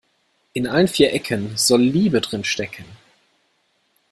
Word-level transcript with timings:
In 0.53 0.65
allen 0.65 0.87
vier 0.87 1.13
Ecken 1.13 1.55
soll 1.57 1.81
Liebe 1.83 2.21
drin 2.21 2.43
stecken. 2.43 2.85